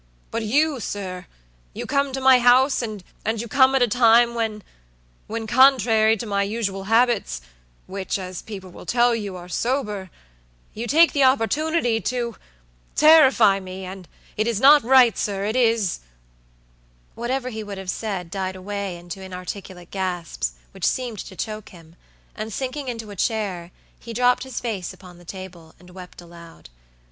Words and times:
But 0.31 0.41
you, 0.41 0.79
sir, 0.79 1.27
you 1.75 1.85
come 1.85 2.11
to 2.11 2.19
my 2.19 2.39
house, 2.39 2.81
and 2.81 3.03
you 3.37 3.47
come 3.47 3.75
at 3.75 3.83
a 3.83 3.87
time 3.87 4.33
whenwhencontrary 5.29 6.17
to 6.17 6.25
my 6.25 6.41
usual 6.41 6.85
habitswhich, 6.85 8.17
as 8.17 8.41
people 8.41 8.71
will 8.71 8.87
tell 8.87 9.13
you, 9.13 9.35
are 9.35 9.45
soberyou 9.47 10.09
take 10.87 11.13
the 11.13 11.23
opportunity 11.23 12.01
toterrify 12.01 13.61
meand 13.61 14.05
it 14.37 14.47
is 14.47 14.59
not 14.59 14.81
right, 14.83 15.13
sirit 15.15 15.53
is" 15.55 15.99
Whatever 17.13 17.49
he 17.49 17.63
would 17.63 17.77
have 17.77 17.91
said 17.91 18.31
died 18.31 18.55
away 18.55 18.97
into 18.97 19.21
inarticulate 19.21 19.91
gasps, 19.91 20.53
which 20.71 20.83
seemed 20.83 21.19
to 21.19 21.35
choke 21.35 21.69
him, 21.69 21.95
and 22.35 22.51
sinking 22.51 22.87
into 22.87 23.11
a 23.11 23.15
chair, 23.15 23.69
he 23.99 24.13
dropped 24.13 24.45
his 24.45 24.59
face 24.59 24.93
upon 24.95 25.19
the 25.19 25.25
table, 25.25 25.75
and 25.79 25.91
wept 25.91 26.21
aloud. 26.21 26.69